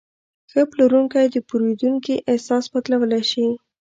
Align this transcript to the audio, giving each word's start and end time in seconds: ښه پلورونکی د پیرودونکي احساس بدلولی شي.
ښه 0.51 0.61
پلورونکی 0.71 1.25
د 1.31 1.37
پیرودونکي 1.47 2.15
احساس 2.31 2.63
بدلولی 2.73 3.23
شي. 3.31 3.45